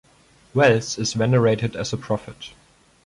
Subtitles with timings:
[0.55, 2.53] Wells is venerated as a prophet.